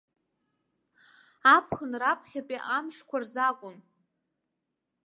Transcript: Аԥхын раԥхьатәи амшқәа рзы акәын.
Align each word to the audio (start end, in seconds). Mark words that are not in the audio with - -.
Аԥхын 1.55 1.91
раԥхьатәи 2.01 2.65
амшқәа 2.77 3.17
рзы 3.21 3.39
акәын. 3.49 3.77